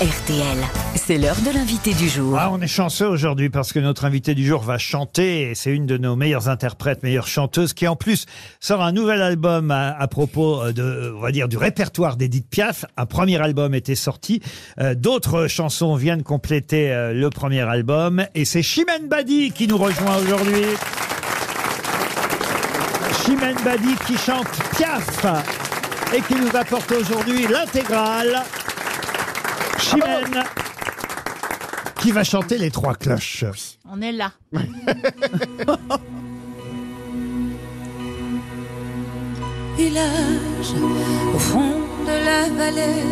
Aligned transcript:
RTL, 0.00 0.58
c'est 0.96 1.18
l'heure 1.18 1.40
de 1.46 1.54
l'invité 1.54 1.94
du 1.94 2.08
jour. 2.08 2.36
Ah, 2.36 2.50
on 2.50 2.60
est 2.60 2.66
chanceux 2.66 3.06
aujourd'hui 3.06 3.48
parce 3.48 3.72
que 3.72 3.78
notre 3.78 4.04
invité 4.04 4.34
du 4.34 4.44
jour 4.44 4.60
va 4.60 4.76
chanter 4.76 5.42
et 5.42 5.54
c'est 5.54 5.70
une 5.70 5.86
de 5.86 5.96
nos 5.96 6.16
meilleures 6.16 6.48
interprètes, 6.48 7.04
meilleures 7.04 7.28
chanteuses 7.28 7.74
qui 7.74 7.86
en 7.86 7.94
plus 7.94 8.26
sort 8.58 8.82
un 8.82 8.90
nouvel 8.90 9.22
album 9.22 9.70
à, 9.70 10.08
propos 10.08 10.72
de, 10.72 11.14
on 11.16 11.20
va 11.20 11.30
dire, 11.30 11.46
du 11.46 11.56
répertoire 11.56 12.16
d'Edith 12.16 12.50
Piaf. 12.50 12.84
Un 12.96 13.06
premier 13.06 13.40
album 13.40 13.72
était 13.72 13.94
sorti, 13.94 14.40
Euh, 14.80 14.96
d'autres 14.96 15.46
chansons 15.46 15.94
viennent 15.94 16.24
compléter 16.24 16.90
euh, 16.90 17.12
le 17.12 17.30
premier 17.30 17.60
album 17.60 18.26
et 18.34 18.44
c'est 18.44 18.62
Chimène 18.62 19.06
Badi 19.06 19.52
qui 19.52 19.68
nous 19.68 19.78
rejoint 19.78 20.16
aujourd'hui. 20.16 20.64
Chimène 23.24 23.56
Badi 23.64 23.94
qui 24.08 24.16
chante 24.16 24.48
Piaf 24.76 25.24
et 26.12 26.20
qui 26.20 26.34
nous 26.34 26.56
apporte 26.56 26.90
aujourd'hui 26.90 27.46
l'intégrale. 27.46 28.42
Chimène 29.84 30.42
qui 32.00 32.10
va 32.10 32.24
chanter 32.24 32.58
les 32.58 32.70
trois 32.70 32.94
cloches. 32.94 33.44
On 33.90 34.00
est 34.00 34.12
là. 34.12 34.32
village 39.76 40.72
au 41.34 41.38
fond 41.38 41.74
de 42.08 42.16
la 42.28 42.42
vallée, 42.58 43.02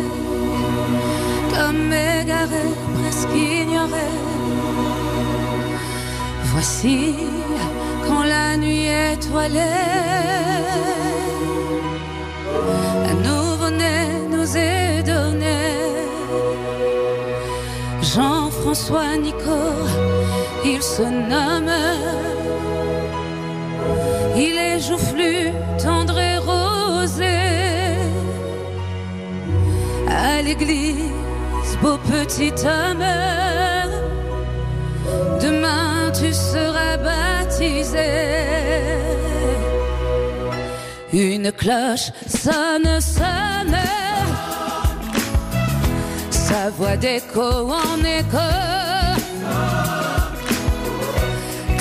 comme 1.53 1.91
égaré, 1.91 2.65
presque 2.97 3.35
ignoré. 3.35 4.09
Voici 6.51 7.15
quand 8.07 8.23
la 8.23 8.57
nuit 8.57 8.87
étoilée, 9.13 9.59
un 13.09 13.15
nouveau-né 13.29 13.97
nous 14.31 14.57
est 14.57 14.92
Jean-François 18.73 19.17
Nico, 19.17 19.59
il 20.65 20.81
se 20.81 21.03
nomme. 21.03 21.71
Il 24.35 24.57
est 24.57 24.79
joufflu, 24.79 25.51
tendre 25.77 26.19
et 26.19 26.37
rosé. 26.37 27.37
À 30.09 30.41
l'église, 30.41 31.77
beau 31.83 31.99
petit 31.99 32.51
homme. 32.65 33.05
Demain 35.39 36.11
tu 36.11 36.33
seras 36.33 36.97
baptisé. 36.97 38.09
Une 41.13 41.51
cloche 41.51 42.11
sonne, 42.27 42.99
sonne. 42.99 43.77
Sa 46.47 46.69
voix 46.77 46.97
d'écho 46.97 47.41
en 47.41 47.97
écho 48.03 48.49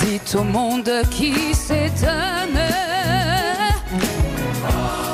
dit 0.02 0.20
au 0.36 0.44
monde 0.44 0.90
qui 1.10 1.52
s'étonne. 1.52 2.60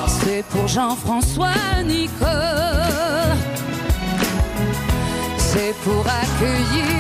C'est 0.07 0.45
pour 0.51 0.69
Jean-François 0.69 1.83
Nico. 1.87 2.37
C'est 5.39 5.75
pour 5.85 6.05
accueillir 6.25 6.98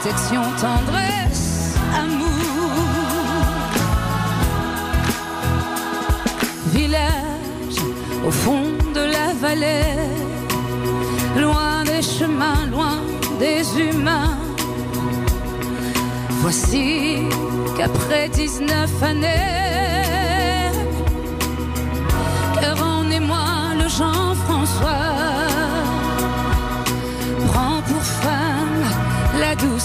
protection, 0.00 0.42
tendresse, 0.60 1.76
amour. 1.94 2.28
Village 6.72 7.80
au 8.26 8.30
fond 8.30 8.64
de 8.94 9.00
la 9.00 9.32
vallée, 9.40 9.96
loin 11.36 11.84
des 11.84 12.02
chemins, 12.02 12.66
loin 12.70 12.98
des 13.40 13.64
humains. 13.80 14.38
Voici 16.42 17.18
qu'après 17.76 18.28
19 18.28 19.02
années, 19.02 19.67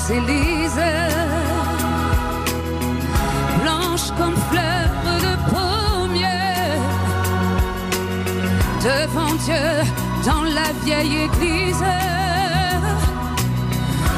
Élise, 0.09 0.83
blanche 3.61 4.11
comme 4.17 4.35
fleur 4.51 4.89
de 5.25 5.33
pommier, 5.49 6.27
devant 8.83 9.33
Dieu 9.45 9.65
dans 10.25 10.43
la 10.43 10.69
vieille 10.83 11.23
église. 11.23 11.85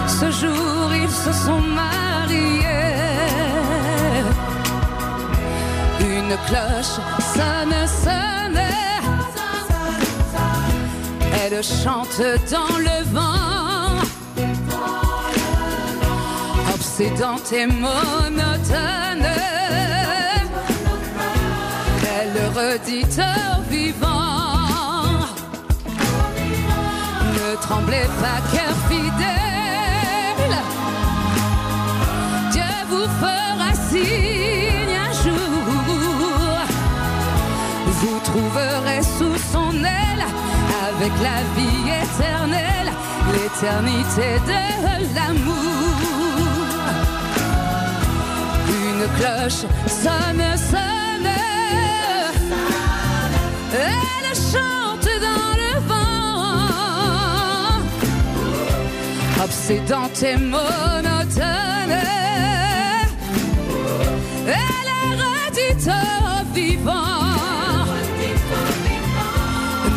Ce 0.08 0.32
jour, 0.32 0.92
ils 0.94 1.10
se 1.10 1.32
sont 1.32 1.62
mariés. 1.62 2.66
Une 6.02 6.36
cloche 6.48 7.00
sonne, 7.36 7.88
sonne. 8.04 8.62
Elle 11.44 11.64
chante 11.64 12.22
dans 12.52 12.78
le 12.80 13.04
vent, 13.14 13.65
obsédante 16.98 17.52
et 17.52 17.68
monotone. 17.68 19.28
Elle 22.18 22.38
redit 22.56 23.06
au 23.20 23.62
vivant, 23.70 25.20
ne 27.34 27.56
tremblez 27.62 28.08
pas, 28.22 28.40
cœur 28.56 28.76
fidèle. 28.90 30.56
Dieu 32.52 32.74
vous 32.90 33.10
fera 33.20 33.72
signe 33.90 34.98
un 34.98 35.14
jour. 35.24 35.82
Vous 37.88 38.20
trouverez 38.24 39.02
sous 39.02 39.38
son 39.52 39.74
aile, 39.84 40.26
avec 40.88 41.12
la 41.22 41.40
vie 41.58 41.90
éternelle, 42.04 42.92
l'éternité 43.34 44.40
de 44.48 45.16
l'amour. 45.16 46.35
Une 49.06 49.12
cloche 49.20 49.66
sonne, 49.88 50.58
sonne. 50.58 51.32
Elle 53.74 54.34
chante 54.36 55.10
dans 55.22 55.54
le 55.62 55.74
vent, 55.88 56.64
obsédante 59.44 60.24
et 60.24 60.38
monotone. 60.38 61.98
Elle 64.48 64.90
est 64.92 65.14
redite 65.22 65.88
au 65.88 66.44
vivant. 66.54 67.36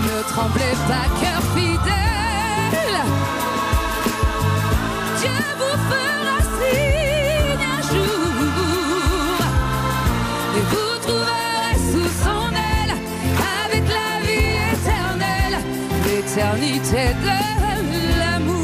Ne 0.05 0.17
tremblez 0.33 0.77
pas, 0.87 1.09
l'éternité 16.39 17.15
de 17.21 18.19
l'amour. 18.19 18.55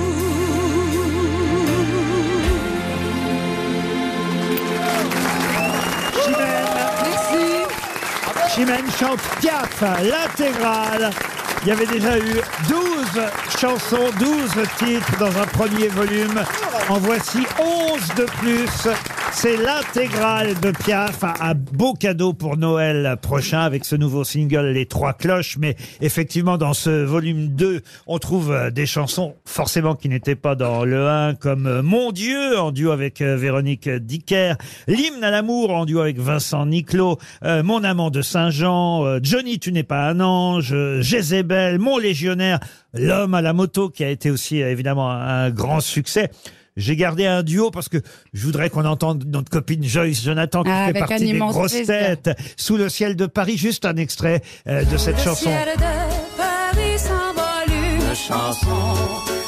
Merci. 6.77 8.55
Chimène 8.55 8.91
chante 8.99 9.21
Piaf, 9.41 9.81
l'intégrale. 10.03 11.11
Il 11.63 11.69
y 11.69 11.73
avait 11.73 11.87
déjà 11.87 12.17
eu 12.19 12.41
12 12.69 12.79
chansons, 13.59 14.11
12 14.21 14.51
titres 14.79 15.19
dans 15.19 15.37
un 15.37 15.47
premier 15.47 15.89
volume. 15.89 16.45
En 16.89 16.99
voici 16.99 17.45
11 17.59 18.15
de 18.17 18.25
plus. 18.25 18.89
C'est 19.37 19.57
l'intégrale 19.57 20.59
de 20.61 20.71
Piaf, 20.71 21.25
un, 21.25 21.55
beau 21.55 21.93
cadeau 21.93 22.33
pour 22.33 22.57
Noël 22.57 23.17
prochain 23.21 23.61
avec 23.61 23.85
ce 23.85 23.97
nouveau 23.97 24.23
single 24.23 24.69
Les 24.69 24.87
Trois 24.87 25.13
Cloches. 25.13 25.59
Mais 25.59 25.77
effectivement, 26.01 26.57
dans 26.57 26.73
ce 26.73 27.05
volume 27.05 27.49
2, 27.49 27.83
on 28.07 28.19
trouve 28.19 28.53
euh, 28.53 28.71
des 28.71 28.87
chansons 28.87 29.35
forcément 29.45 29.97
qui 29.97 30.09
n'étaient 30.09 30.37
pas 30.37 30.55
dans 30.55 30.85
le 30.85 31.09
1, 31.09 31.35
comme 31.35 31.67
euh, 31.67 31.83
Mon 31.83 32.13
Dieu 32.13 32.59
en 32.59 32.71
duo 32.71 32.93
avec 32.93 33.21
euh, 33.21 33.37
Véronique 33.37 33.89
Dicker, 33.89 34.55
L'hymne 34.87 35.25
à 35.25 35.31
l'amour 35.31 35.71
en 35.71 35.85
duo 35.85 36.01
avec 36.01 36.19
Vincent 36.19 36.65
Niclot, 36.65 37.19
Mon 37.43 37.83
amant 37.85 38.11
de 38.11 38.23
Saint-Jean, 38.23 39.19
Johnny 39.23 39.59
tu 39.59 39.73
n'es 39.73 39.83
pas 39.83 40.09
un 40.09 40.21
ange, 40.21 40.75
Jézébel, 41.01 41.79
Mon 41.79 41.99
légionnaire, 41.99 42.61
L'homme 42.95 43.35
à 43.35 43.43
la 43.43 43.53
moto 43.53 43.91
qui 43.91 44.05
a 44.05 44.11
été 44.11 44.31
aussi 44.31 44.59
évidemment 44.59 45.11
un 45.11 45.51
grand 45.51 45.81
succès. 45.81 46.31
J'ai 46.77 46.97
gardé 46.97 47.25
un 47.27 47.43
duo 47.43 47.71
parce 47.71 47.89
que 47.89 47.99
je 48.33 48.45
voudrais 48.45 48.69
qu'on 48.71 48.85
entende 48.85 49.25
notre 49.27 49.49
copine 49.51 49.85
Joyce 49.85 50.23
Jonathan 50.25 50.63
qui 50.65 50.71
Ah, 50.71 50.85
fait 50.87 50.91
avec 50.91 51.03
un 51.03 51.07
partie 51.07 51.25
des 51.25 51.31
immense 51.31 51.53
grosses 51.55 51.73
plaisir. 51.73 51.87
têtes 52.23 52.39
sous 52.57 52.77
le 52.77 52.89
ciel 52.89 53.15
de 53.15 53.27
Paris. 53.27 53.57
Juste 53.57 53.85
un 53.85 53.97
extrait 53.97 54.43
euh, 54.67 54.85
de 54.85 54.97
cette 54.97 55.17
Le 55.19 55.23
chanson. 55.23 55.51
ciel 55.51 55.69
de 55.77 56.37
Paris 56.37 56.99
s'envole 56.99 57.95
une 58.01 58.15
chanson. 58.15 59.44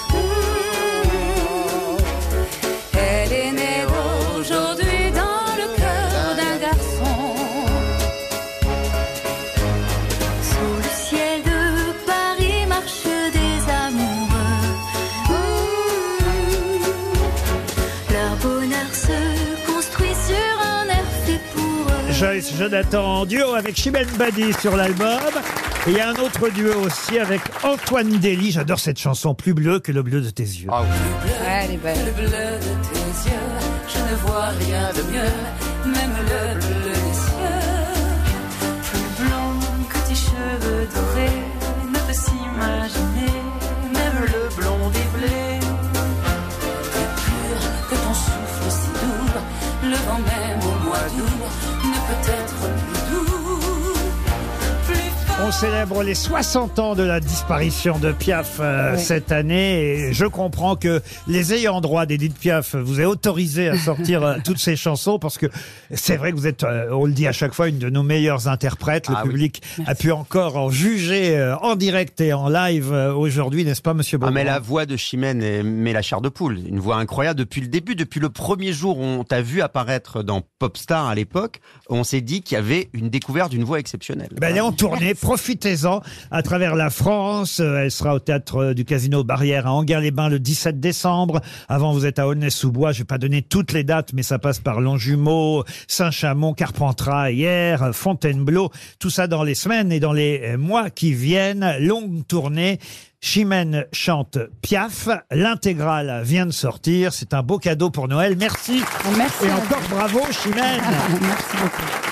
Joyce 22.18 22.54
Jonathan 22.56 23.20
en 23.20 23.26
duo 23.26 23.52
avec 23.54 23.76
Chimène 23.76 24.08
Badi 24.18 24.50
sur 24.54 24.74
l'album. 24.74 25.20
Et 25.86 25.90
il 25.90 25.96
y 25.96 26.00
a 26.00 26.08
un 26.08 26.14
autre 26.14 26.48
duo 26.48 26.72
aussi 26.80 27.18
avec 27.18 27.42
Antoine 27.62 28.08
Dely. 28.08 28.52
J'adore 28.52 28.78
cette 28.78 28.98
chanson, 28.98 29.34
plus 29.34 29.52
bleu 29.52 29.80
que 29.80 29.92
le 29.92 30.02
bleu 30.02 30.22
de 30.22 30.30
tes 30.30 30.42
yeux. 30.42 30.70
Ouais, 30.70 30.76
elle 31.44 31.72
est 31.72 31.76
belle. 31.76 31.98
Le 32.06 32.12
bleu 32.12 32.28
de 32.28 32.88
tes 32.88 33.28
yeux, 33.28 33.36
je 33.88 33.98
ne 33.98 34.16
vois 34.26 34.46
rien 34.46 34.92
de 34.94 35.02
mieux, 35.12 35.92
même 35.92 36.16
le 36.16 36.60
bleu 36.60 36.75
célèbre 55.60 56.02
les 56.02 56.14
60 56.14 56.78
ans 56.80 56.94
de 56.94 57.02
la 57.02 57.18
disparition 57.18 57.98
de 57.98 58.12
Piaf 58.12 58.58
euh, 58.60 58.94
cette 58.98 59.32
année 59.32 59.80
et 60.08 60.12
je 60.12 60.26
comprends 60.26 60.76
que 60.76 61.00
les 61.28 61.54
ayants 61.54 61.80
droit 61.80 62.04
d'Edith 62.04 62.38
Piaf 62.38 62.74
vous 62.74 63.00
aient 63.00 63.06
autorisé 63.06 63.68
à 63.68 63.78
sortir 63.78 64.22
euh, 64.22 64.34
toutes 64.44 64.58
ces 64.58 64.76
chansons 64.76 65.18
parce 65.18 65.38
que 65.38 65.46
c'est 65.92 66.16
vrai 66.18 66.32
que 66.32 66.36
vous 66.36 66.46
êtes, 66.46 66.62
euh, 66.64 66.90
on 66.92 67.06
le 67.06 67.12
dit 67.12 67.26
à 67.26 67.32
chaque 67.32 67.54
fois, 67.54 67.68
une 67.68 67.78
de 67.78 67.88
nos 67.88 68.02
meilleures 68.02 68.48
interprètes. 68.48 69.08
Le 69.08 69.14
Ah 69.16 69.22
oui. 69.24 69.30
public 69.30 69.62
a 69.86 69.94
pu 69.94 70.12
encore 70.12 70.58
en 70.58 70.68
juger 70.68 71.38
euh, 71.38 71.56
en 71.58 71.74
direct 71.74 72.20
et 72.20 72.34
en 72.34 72.50
live 72.50 72.92
euh, 72.92 73.14
aujourd'hui, 73.14 73.64
n'est-ce 73.64 73.80
pas, 73.82 73.94
Monsieur 73.94 74.18
Ah, 74.20 74.30
mais 74.30 74.44
la 74.44 74.58
voix 74.58 74.84
de 74.84 74.96
Chimène 74.98 75.42
est- 75.42 75.62
met 75.62 75.94
la 75.94 76.02
chair 76.02 76.20
de 76.20 76.28
poule. 76.28 76.58
Une 76.68 76.80
voix 76.80 76.96
incroyable 76.96 77.38
depuis 77.38 77.62
le 77.62 77.68
début, 77.68 77.94
depuis 77.94 78.20
le 78.20 78.28
premier 78.28 78.74
jour 78.74 78.98
où 78.98 79.02
on 79.04 79.24
t'a 79.24 79.40
vu 79.40 79.62
apparaître 79.62 80.22
dans 80.22 80.42
Popstar 80.58 81.06
à 81.08 81.14
l'époque. 81.14 81.60
On 81.88 82.04
s'est 82.04 82.20
dit 82.20 82.42
qu'il 82.42 82.56
y 82.56 82.58
avait 82.58 82.90
une 82.92 83.08
découverte 83.08 83.50
d'une 83.52 83.64
voix 83.64 83.78
exceptionnelle. 83.78 84.28
Ben, 84.38 84.48
elle 84.50 84.58
est 84.58 84.60
en 84.60 84.72
tournée, 84.72 85.14
profitez-en 85.46 86.02
à 86.32 86.42
travers 86.42 86.74
la 86.74 86.90
France. 86.90 87.60
Euh, 87.60 87.84
Elle 87.84 87.92
sera 87.92 88.16
au 88.16 88.18
théâtre 88.18 88.56
euh, 88.56 88.74
du 88.74 88.84
Casino 88.84 89.22
Barrière 89.22 89.68
à 89.68 89.72
Anguin-les-Bains 89.74 90.28
le 90.28 90.40
17 90.40 90.80
décembre. 90.80 91.40
Avant, 91.68 91.92
vous 91.92 92.04
êtes 92.04 92.18
à 92.18 92.26
Aulnay-sous-Bois. 92.26 92.90
Je 92.90 92.98
vais 92.98 93.04
pas 93.04 93.18
donner 93.18 93.42
toutes 93.42 93.70
les 93.72 93.84
dates, 93.84 94.12
mais 94.12 94.24
ça 94.24 94.40
passe 94.40 94.58
par 94.58 94.80
Longjumeau, 94.80 95.62
Saint-Chamond, 95.86 96.52
Carpentras 96.52 97.30
hier, 97.30 97.80
euh, 97.80 97.92
Fontainebleau. 97.92 98.72
Tout 98.98 99.10
ça 99.10 99.28
dans 99.28 99.44
les 99.44 99.54
semaines 99.54 99.92
et 99.92 100.00
dans 100.00 100.12
les 100.12 100.40
euh, 100.42 100.58
mois 100.58 100.90
qui 100.90 101.12
viennent. 101.12 101.76
Longue 101.78 102.26
tournée. 102.26 102.80
Chimène 103.20 103.86
chante 103.92 104.38
Piaf. 104.62 105.08
L'intégrale 105.30 106.22
vient 106.24 106.46
de 106.46 106.50
sortir. 106.50 107.12
C'est 107.12 107.34
un 107.34 107.44
beau 107.44 107.58
cadeau 107.58 107.90
pour 107.90 108.08
Noël. 108.08 108.34
Merci. 108.36 108.82
Merci. 109.16 109.44
Et 109.44 109.52
encore 109.52 109.82
bravo, 109.90 110.20
Chimène. 110.32 110.82
Merci 111.20 111.56
beaucoup. 111.62 112.05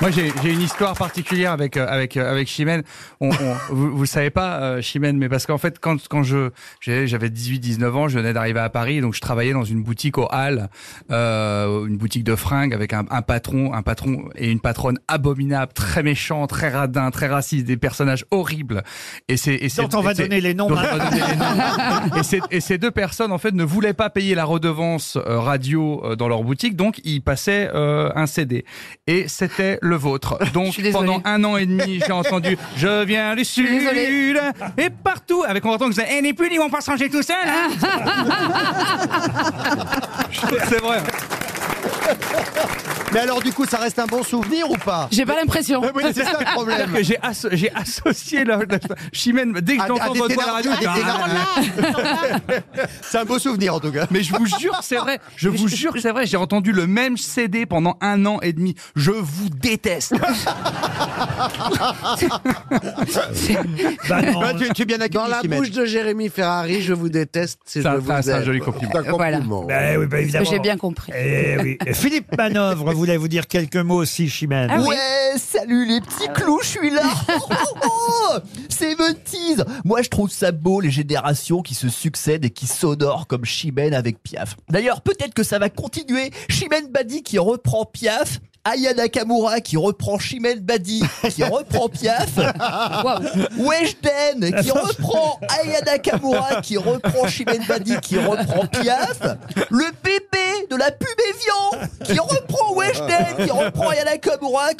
Moi, 0.00 0.10
j'ai 0.12 0.30
une 0.52 0.60
histoire 0.60 0.94
particulière 0.96 1.50
avec 1.50 1.76
euh, 1.76 1.84
avec 1.88 2.16
euh, 2.16 2.30
avec 2.30 2.46
Chimène. 2.46 2.82
On, 3.20 3.30
on- 3.30 3.56
vous, 3.74 3.90
vous 3.96 4.00
le 4.02 4.06
savez 4.06 4.30
pas, 4.30 4.60
euh, 4.60 4.80
Chimène, 4.80 5.18
mais 5.18 5.28
parce 5.28 5.44
qu'en 5.44 5.58
fait, 5.58 5.78
quand 5.80 6.06
quand 6.08 6.22
je 6.22 6.50
j'avais 6.80 7.28
18-19 7.28 7.90
ans, 7.92 8.08
je 8.08 8.16
venais 8.18 8.32
d'arriver 8.32 8.60
à 8.60 8.68
Paris, 8.70 9.00
donc 9.00 9.14
je 9.14 9.20
travaillais 9.20 9.52
dans 9.52 9.64
une 9.64 9.82
boutique 9.82 10.16
au 10.16 10.28
Halles, 10.30 10.68
euh, 11.10 11.86
une 11.86 11.96
boutique 11.96 12.22
de 12.22 12.36
fringues 12.36 12.74
avec 12.74 12.92
un, 12.92 13.06
un 13.10 13.22
patron, 13.22 13.74
un 13.74 13.82
patron 13.82 14.28
et 14.36 14.50
une 14.52 14.60
patronne 14.60 14.98
abominable, 15.08 15.72
très 15.72 16.04
méchant, 16.04 16.46
très 16.46 16.68
radin, 16.68 17.10
très 17.10 17.26
raciste, 17.26 17.66
des 17.66 17.76
personnages 17.76 18.24
horribles. 18.30 18.84
Et 19.26 19.36
c'est 19.36 19.54
et 19.56 19.68
c'est- 19.68 19.82
Dont 19.82 19.98
on 19.98 20.02
va 20.02 20.14
donner 20.14 20.40
les 20.40 20.54
noms 20.54 20.68
et, 22.16 22.22
ces, 22.22 22.40
et 22.52 22.60
ces 22.60 22.78
deux 22.78 22.92
personnes, 22.92 23.32
en 23.32 23.38
fait, 23.38 23.52
ne 23.52 23.64
voulaient 23.64 23.94
pas 23.94 24.10
payer 24.10 24.36
la 24.36 24.44
redevance 24.44 25.18
radio 25.26 26.14
dans 26.16 26.28
leur 26.28 26.44
boutique, 26.44 26.76
donc 26.76 27.00
ils 27.04 27.20
passaient 27.20 27.68
euh, 27.74 28.10
un 28.14 28.26
CD. 28.26 28.64
Et 29.08 29.26
c'était 29.26 29.78
le 29.88 29.96
vôtre. 29.96 30.38
Donc 30.52 30.78
pendant 30.92 31.20
un 31.24 31.42
an 31.44 31.56
et 31.56 31.66
demi, 31.66 32.00
j'ai 32.06 32.12
entendu 32.12 32.56
«Je 32.76 33.04
viens 33.04 33.34
du 33.34 33.44
Sud 33.44 33.68
désolée.» 33.68 34.34
et 34.78 34.90
partout, 34.90 35.44
avec 35.46 35.64
mon 35.64 35.72
patron 35.72 35.86
qui 35.86 35.96
disait 35.96 36.08
«Eh, 36.12 36.22
n'est 36.22 36.32
plus, 36.32 36.48
ils 36.52 36.58
vont 36.58 36.70
pas 36.70 36.80
se 36.80 36.90
ranger 36.90 37.08
tout 37.08 37.22
seul 37.22 37.36
hein 37.46 37.68
C'est 40.68 40.80
vrai. 40.80 40.98
Mais 43.12 43.20
alors, 43.20 43.40
du 43.42 43.52
coup, 43.52 43.64
ça 43.64 43.78
reste 43.78 43.98
un 43.98 44.06
bon 44.06 44.22
souvenir 44.22 44.70
ou 44.70 44.76
pas? 44.76 45.08
J'ai 45.10 45.24
pas 45.24 45.36
l'impression. 45.36 45.80
Oui, 45.94 46.02
c'est 46.14 46.24
ça 46.24 46.38
le 46.38 46.44
problème. 46.54 46.92
Que 46.92 47.02
j'ai 47.02 47.16
asso- 47.22 47.48
j'ai 47.52 47.72
associé 47.74 48.44
la, 48.44 48.58
la- 48.58 48.78
Chimène, 49.12 49.52
dès 49.54 49.76
que 49.76 49.80
À- 49.82 49.84
à 49.84 49.88
j'entends 49.88 50.12
des 50.12 50.18
votre 50.18 50.34
voix 50.34 50.42
à 50.44 50.46
la 50.46 50.52
radio, 50.54 50.70
ténors- 50.72 50.94
je 50.96 51.00
dis, 51.00 51.70
à 51.70 52.38
des 52.38 52.52
Ah, 52.76 52.86
C'est 53.02 53.18
un 53.18 53.24
beau 53.24 53.38
souvenir 53.38 53.74
en 53.74 53.80
tout 53.80 53.90
cas. 53.92 54.06
Mais 54.10 54.22
je 54.22 54.34
vous 54.34 54.46
jure 54.46 54.78
que 54.78 54.84
c'est 54.84 54.96
vrai. 54.96 55.18
Je 55.36 55.48
vous 55.48 55.68
jure 55.68 55.92
que 55.92 56.00
c'est 56.00 56.10
vrai. 56.10 56.26
J'ai 56.26 56.36
entendu 56.36 56.72
le 56.72 56.86
même 56.86 57.16
CD 57.16 57.64
pendant 57.66 57.96
un 58.00 58.26
an 58.26 58.40
et 58.40 58.52
demi. 58.52 58.74
Je 58.96 59.10
vous 59.12 59.48
déteste. 59.48 60.14
Bah 64.08 64.22
non. 64.22 64.40
Bah, 64.40 64.52
tu, 64.58 64.68
tu 64.72 64.82
es 64.82 64.84
bien 64.84 64.96
accueilli, 65.00 65.12
Dans 65.24 65.26
la 65.28 65.40
Chimène. 65.40 65.58
bouche 65.60 65.70
de 65.70 65.84
Jérémy 65.84 66.28
Ferrari, 66.28 66.82
je 66.82 66.92
vous 66.92 67.08
déteste, 67.08 67.60
c'est 67.64 67.82
je 67.82 67.88
un- 67.88 67.96
vous 67.96 68.10
c'est 68.22 68.32
un 68.32 68.38
aime. 68.38 68.44
joli 68.44 68.60
compliment. 68.60 68.92
C'est 68.92 69.08
un 69.08 69.12
Voilà. 69.12 69.36
compliment. 69.38 69.66
Oui, 69.66 70.18
évidemment. 70.18 70.50
J'ai 70.50 70.58
bien 70.58 70.76
compris. 70.76 71.12
Eh 71.16 71.56
oui. 71.58 71.78
Philippe 71.94 72.36
Manœuvre 72.36 72.92
voulait 72.98 73.16
vous 73.16 73.28
dire 73.28 73.46
quelques 73.46 73.76
mots 73.76 74.02
aussi, 74.02 74.28
Chimène. 74.28 74.68
Ah 74.70 74.80
oui. 74.80 74.88
Ouais, 74.88 75.38
salut 75.38 75.86
les 75.86 76.00
petits 76.00 76.28
clous, 76.34 76.60
je 76.62 76.68
suis 76.68 76.90
là. 76.90 77.02
Oh, 77.28 77.48
oh, 77.50 77.78
oh, 77.84 78.38
c'est 78.68 78.94
70 78.96 79.64
Moi, 79.84 80.02
je 80.02 80.08
trouve 80.08 80.30
ça 80.30 80.52
beau 80.52 80.80
les 80.80 80.90
générations 80.90 81.62
qui 81.62 81.74
se 81.74 81.88
succèdent 81.88 82.44
et 82.44 82.50
qui 82.50 82.66
s'honorent 82.66 83.26
comme 83.26 83.44
Chimène 83.44 83.94
avec 83.94 84.22
Piaf. 84.22 84.56
D'ailleurs, 84.68 85.00
peut-être 85.00 85.34
que 85.34 85.42
ça 85.42 85.58
va 85.58 85.70
continuer. 85.70 86.30
Chimène 86.48 86.88
Badi 86.88 87.22
qui 87.22 87.38
reprend 87.38 87.84
Piaf. 87.84 88.40
Aya 88.64 88.92
Nakamura 88.92 89.60
qui 89.60 89.76
reprend 89.78 90.18
Chimène 90.18 90.60
Badi, 90.60 91.02
qui 91.30 91.42
reprend 91.42 91.88
Piaf. 91.88 92.36
Weshden 93.58 94.62
qui 94.62 94.70
reprend 94.70 95.40
Aya 95.48 95.80
Nakamura, 95.82 96.60
qui 96.60 96.76
reprend 96.76 97.28
Chimène 97.28 97.64
Badi, 97.66 97.96
qui 98.02 98.18
reprend 98.18 98.66
Piaf. 98.66 99.20
Le 99.70 99.86
bébé 100.02 100.47
de 100.70 100.76
la 100.76 100.90
pub 100.90 101.08
Evian 101.30 101.88
qui 102.04 102.18
reprend 102.18 102.74
Weshden, 102.74 103.44
qui 103.44 103.50
reprend 103.50 103.88
Aya 103.90 104.04
Nakamura. 104.04 104.66
Ouais, 104.68 104.74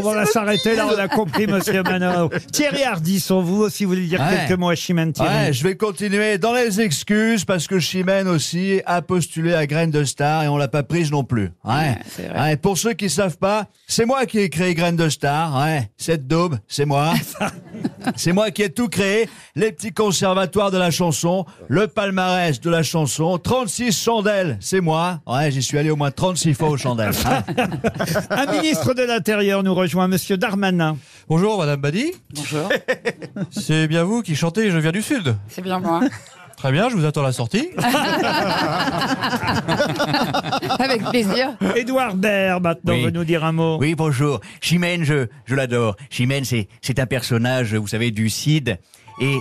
Bon, 0.00 0.10
on 0.10 0.14
va 0.14 0.26
s'arrêter 0.26 0.74
là, 0.76 0.86
on 0.86 0.98
a 0.98 1.08
compris, 1.08 1.46
monsieur 1.46 1.82
Manœuvre. 1.82 2.30
Thierry 2.52 2.82
Ardisson, 2.84 3.42
vous 3.42 3.62
aussi, 3.62 3.84
vous 3.84 3.90
voulez 3.90 4.06
dire 4.06 4.20
Ouais. 4.20 4.46
quelques 4.46 4.58
mots 4.58 4.70
à 4.70 4.74
Chimène 4.74 5.12
Thierry 5.12 5.28
Ouais, 5.46 5.52
je 5.52 5.62
vais 5.64 5.76
continuer 5.76 6.38
dans 6.38 6.52
les 6.52 6.80
excuses 6.80 7.44
parce 7.44 7.66
que 7.66 7.78
Chimène 7.78 8.28
aussi 8.28 8.80
a 8.86 9.02
postulé 9.02 9.54
à 9.54 9.66
Graines 9.66 9.90
de 9.90 10.04
Star 10.04 10.42
et 10.44 10.48
on 10.48 10.56
l'a 10.56 10.68
pas 10.68 10.82
prise 10.82 11.10
non 11.10 11.24
plus. 11.24 11.50
Ouais. 11.64 11.96
Ouais, 12.36 12.56
pour 12.56 12.78
ceux 12.78 12.92
qui 12.94 13.10
savent 13.10 13.38
pas, 13.38 13.66
c'est 13.86 14.04
moi 14.06 14.26
qui 14.26 14.38
ai 14.38 14.48
créé 14.50 14.74
Graines 14.74 14.96
de 14.96 15.08
Star. 15.08 15.56
Ouais. 15.62 15.90
Cette 15.96 16.26
daube, 16.26 16.56
c'est 16.68 16.84
moi. 16.86 17.14
c'est 18.16 18.32
moi 18.32 18.50
qui 18.50 18.62
ai 18.62 18.70
tout 18.70 18.88
créé. 18.88 19.28
Les 19.56 19.72
petits 19.72 19.92
conservatoires 19.92 20.70
de 20.70 20.78
la 20.78 20.90
chanson, 20.90 21.44
le 21.68 21.86
palmarès 21.86 22.60
de 22.60 22.70
la 22.70 22.82
chanson, 22.82 23.38
36 23.38 23.92
chandelles, 24.02 24.58
c'est 24.60 24.80
moi. 24.80 25.20
Ouais, 25.26 25.50
j'y 25.50 25.62
suis 25.62 25.78
allé 25.78 25.90
au 25.90 25.96
moins 25.96 26.10
36 26.10 26.52
fois 26.52 26.68
aux 26.68 26.76
chandelles. 26.76 27.12
hein. 27.24 27.42
Un 28.30 28.52
ministre 28.52 28.92
de 28.92 29.02
l'Intérieur 29.02 29.62
nous 29.62 29.74
rejoint, 29.74 30.06
monsieur 30.06 30.36
Darmanin. 30.36 30.98
Bonjour 31.28 31.56
Madame 31.58 31.80
Badi. 31.80 32.12
Bonjour. 32.34 32.68
C'est 33.50 33.86
bien 33.88 34.04
vous 34.04 34.20
qui 34.20 34.36
chantez 34.36 34.70
Je 34.70 34.76
viens 34.76 34.92
du 34.92 35.00
Sud. 35.00 35.34
C'est 35.48 35.62
bien 35.62 35.78
moi. 35.80 36.00
Très 36.58 36.72
bien, 36.72 36.90
je 36.90 36.96
vous 36.96 37.04
attends 37.06 37.22
à 37.22 37.24
la 37.24 37.32
sortie. 37.32 37.70
Avec 40.78 41.02
plaisir. 41.10 41.56
Édouard 41.74 42.14
Baird, 42.14 42.62
maintenant, 42.62 42.92
Oui. 42.92 43.04
veut 43.04 43.10
nous 43.10 43.24
dire 43.24 43.44
un 43.44 43.52
mot. 43.52 43.78
Oui, 43.78 43.94
bonjour. 43.94 44.40
Chimène, 44.60 45.04
je, 45.04 45.26
je 45.46 45.54
l'adore. 45.54 45.96
Chimène, 46.10 46.44
c'est, 46.44 46.68
c'est 46.82 46.98
un 46.98 47.06
personnage, 47.06 47.74
vous 47.74 47.88
savez, 47.88 48.10
du 48.10 48.28
Cid. 48.28 48.78
Et 49.20 49.36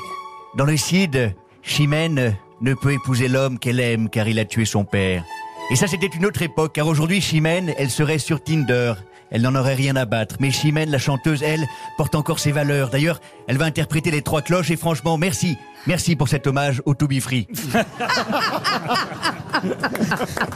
dans 0.57 0.65
le 0.65 0.75
Cid, 0.77 1.33
Chimène 1.61 2.35
ne 2.61 2.73
peut 2.73 2.93
épouser 2.93 3.27
l'homme 3.27 3.59
qu'elle 3.59 3.79
aime 3.81 4.09
car 4.09 4.27
il 4.29 4.39
a 4.39 4.45
tué 4.45 4.65
son 4.65 4.83
père. 4.85 5.23
Et 5.71 5.75
ça, 5.75 5.87
c'était 5.87 6.07
une 6.07 6.25
autre 6.25 6.41
époque, 6.41 6.73
car 6.73 6.87
aujourd'hui, 6.87 7.21
Chimène, 7.21 7.73
elle 7.77 7.89
serait 7.89 8.19
sur 8.19 8.43
Tinder. 8.43 8.93
Elle 9.31 9.41
n'en 9.41 9.55
aurait 9.55 9.73
rien 9.73 9.95
à 9.95 10.05
battre. 10.05 10.35
Mais 10.39 10.51
Chimène, 10.51 10.91
la 10.91 10.99
chanteuse, 10.99 11.41
elle, 11.41 11.65
porte 11.97 12.13
encore 12.15 12.39
ses 12.39 12.51
valeurs. 12.51 12.89
D'ailleurs, 12.89 13.19
elle 13.47 13.57
va 13.57 13.65
interpréter 13.65 14.11
les 14.11 14.21
trois 14.21 14.41
cloches 14.41 14.69
et 14.69 14.75
franchement, 14.75 15.17
merci. 15.17 15.57
Merci 15.87 16.15
pour 16.15 16.27
cet 16.27 16.45
hommage 16.45 16.81
au 16.85 16.93
To 16.93 17.07
Be 17.07 17.19
Free. 17.19 17.47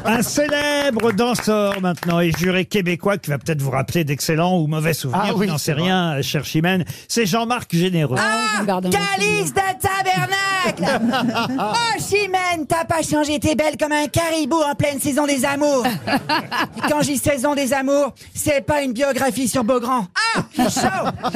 Un 0.06 0.22
célèbre 0.22 1.12
danseur 1.12 1.82
maintenant 1.82 2.20
et 2.20 2.32
juré 2.32 2.66
québécois 2.66 3.18
qui 3.18 3.30
va 3.30 3.38
peut-être 3.38 3.62
vous 3.62 3.72
rappeler 3.72 4.04
d'excellents 4.04 4.60
ou 4.60 4.68
mauvais 4.68 4.94
souvenirs, 4.94 5.26
Ah 5.30 5.34
oui, 5.36 5.48
je 5.48 5.52
n'en 5.52 5.58
c'est 5.58 5.66
sais 5.66 5.74
rien, 5.74 6.22
cher 6.22 6.46
Chimène. 6.46 6.86
C'est 7.08 7.26
Jean-Marc 7.26 7.76
Généreux. 7.76 8.18
garde 8.66 8.88
un 8.88 8.90
Calice 8.90 9.54
de 9.54 9.62
tabernacle 9.80 11.02
Oh, 11.60 12.00
Chimène, 12.00 12.66
t'as 12.68 12.86
pas 12.86 13.02
changé, 13.02 13.40
t'es 13.40 13.56
belle 13.56 13.78
comme 13.80 13.92
un 13.92 14.08
caribou 14.08 14.58
en 14.58 14.76
pleine 14.76 15.00
saison 15.00 15.26
des 15.26 15.46
amours. 15.46 15.86
Et 15.86 16.82
quand 16.90 17.02
j'y 17.02 17.18
saison 17.18 17.56
des 17.56 17.74
amours, 17.74 18.14
c'est 18.34 18.66
pas 18.66 18.82
une 18.82 18.94
biographie 18.94 19.48
sur 19.48 19.64
Beaugrand. 19.64 20.08
Ah, 20.36 20.42
je 20.56 20.62
suis 20.70 20.82
chaud 20.82 21.32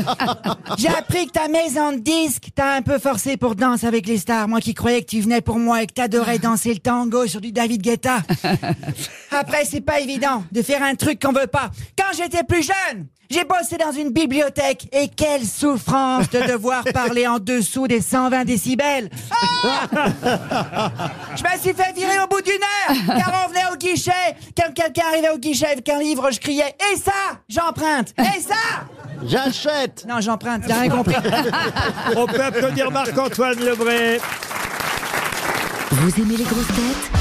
J'ai 0.78 0.88
appris 0.90 1.28
que 1.28 1.32
ta 1.32 1.48
maison 1.48 1.94
de 1.94 2.00
disque 2.00 2.50
t'a 2.56 2.74
un 2.74 2.82
peu 2.82 3.00
forcé 3.00 3.38
pour 3.38 3.56
danser 3.56 3.88
avec 3.88 4.08
les 4.08 4.18
stars. 4.18 4.48
Moi 4.48 4.60
qui 4.60 4.74
croyais 4.74 5.01
que 5.01 5.10
tu 5.10 5.22
venais 5.22 5.42
pour 5.42 5.60
moi 5.60 5.82
et 5.84 5.88
que 5.88 5.94
t'adorais 5.94 6.40
danser 6.40 6.74
le 6.74 6.80
tango 6.80 7.28
sur 7.28 7.42
du 7.42 7.51
David 7.62 7.84
Guetta. 7.84 8.24
Après, 9.32 9.65
c'est 9.65 9.82
pas 9.82 10.00
évident 10.00 10.44
de 10.51 10.63
faire 10.63 10.82
un 10.82 10.96
truc 10.96 11.22
qu'on 11.22 11.32
veut 11.32 11.46
pas. 11.46 11.70
Quand 11.96 12.12
j'étais 12.18 12.44
plus 12.44 12.63
jeune, 12.63 13.06
j'ai 13.30 13.44
bossé 13.44 13.77
dans 13.77 13.91
une 13.91 14.10
bibliothèque 14.10 14.88
et 14.91 15.08
quelle 15.08 15.46
souffrance 15.46 16.27
de 16.32 16.39
devoir 16.51 16.84
parler 16.94 17.27
en 17.27 17.38
dessous 17.38 17.88
des 17.88 18.01
120 18.01 18.46
décibels. 18.46 19.12
Ah 19.30 19.88
je 21.36 21.44
me 21.44 21.62
suis 21.62 21.74
fait 21.74 21.94
virer 21.96 22.20
au 22.24 22.27
bout 22.27 22.41
d'une 22.41 22.53
heure 22.53 23.15
car 23.15 23.46
on 23.46 23.50
venait 23.50 23.72
au 23.72 23.77
guichet. 23.77 24.12
Quand 24.58 24.74
quelqu'un 24.74 25.03
arrivait 25.12 25.30
au 25.30 25.38
guichet 25.38 25.68
avec 25.68 25.88
un 25.88 26.00
livre, 26.00 26.32
je 26.32 26.39
criais 26.39 26.75
Et 26.91 26.98
ça 26.98 27.12
J'emprunte 27.48 28.15
Et 28.18 28.41
ça 28.41 28.88
J'achète 29.24 30.03
Non, 30.10 30.20
j'emprunte, 30.20 30.63
t'as 30.68 30.82
rien 30.82 30.89
compris. 30.89 31.15
On 32.15 32.25
peut 32.25 32.41
applaudir 32.41 32.89
Marc-Antoine 32.89 33.60
Lebré. 33.63 34.20
Vous 35.91 36.22
aimez 36.22 36.38
les 36.38 36.44
grosses 36.44 36.68
têtes? 36.68 37.21